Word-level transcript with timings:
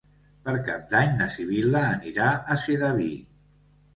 Per 0.45 0.53
Cap 0.69 0.87
d'Any 0.93 1.11
na 1.19 1.27
Sibil·la 1.33 1.83
anirà 1.91 2.31
a 2.55 2.57
Sedaví. 2.65 3.13